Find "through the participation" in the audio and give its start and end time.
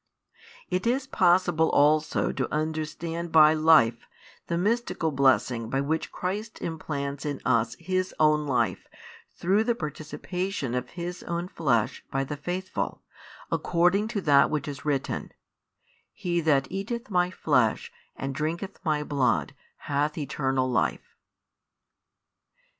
9.35-10.73